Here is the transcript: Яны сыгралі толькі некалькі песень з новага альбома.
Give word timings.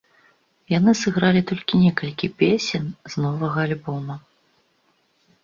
Яны 0.77 0.91
сыгралі 1.01 1.41
толькі 1.51 1.81
некалькі 1.83 2.27
песень 2.41 2.89
з 3.11 3.27
новага 3.27 3.57
альбома. 3.69 4.15